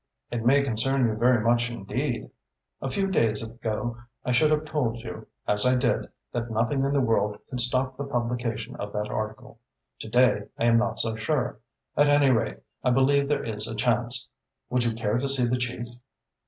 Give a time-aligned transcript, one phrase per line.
[0.31, 2.31] "It may concern you very much indeed.
[2.81, 6.91] A few days ago I should have told you, as I did, that nothing in
[6.91, 9.59] the world could stop the publication of that article.
[9.99, 11.59] To day I am not so sure.
[11.95, 14.31] At any rate, I believe there is a chance.
[14.71, 15.85] Would you care to see the chief?"